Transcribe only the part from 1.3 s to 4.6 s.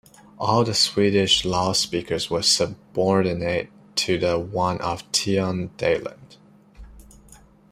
lawspeakers were subordinate to the